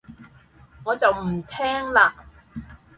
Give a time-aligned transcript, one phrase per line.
[0.83, 2.11] 我就唔聽喇